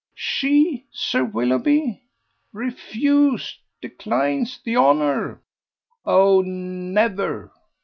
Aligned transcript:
"She? 0.15 0.87
Sir 0.91 1.23
Willoughby?" 1.23 2.01
"Refused! 2.53 3.59
declines 3.83 4.59
the 4.65 4.75
honour." 4.75 5.43
"Oh, 6.07 6.41
never! 6.43 7.51